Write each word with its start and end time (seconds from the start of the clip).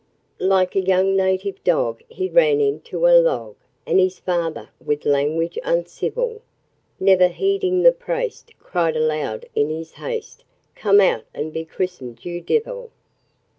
Like 0.39 0.75
a 0.75 0.79
young 0.81 1.15
native 1.15 1.63
dog 1.63 2.01
he 2.09 2.27
ran 2.27 2.59
into 2.59 3.05
a 3.05 3.21
log, 3.21 3.55
And 3.85 3.99
his 3.99 4.17
father 4.17 4.69
with 4.83 5.05
language 5.05 5.59
uncivil, 5.63 6.41
Never 6.99 7.27
heeding 7.27 7.83
the 7.83 7.91
'praste' 7.91 8.57
cried 8.57 8.97
aloud 8.97 9.45
in 9.53 9.69
his 9.69 9.91
haste, 9.91 10.43
'Come 10.73 11.01
out 11.01 11.25
and 11.35 11.53
be 11.53 11.65
christened, 11.65 12.25
you 12.25 12.41
divil!' 12.41 12.89